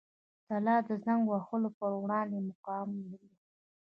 [0.49, 3.25] طلا د زنګ وهلو پر وړاندې مقاوم دی.